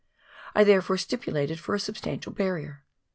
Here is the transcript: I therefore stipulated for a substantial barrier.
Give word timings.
I 0.55 0.63
therefore 0.63 0.97
stipulated 0.97 1.59
for 1.59 1.75
a 1.75 1.79
substantial 1.79 2.31
barrier. 2.33 2.83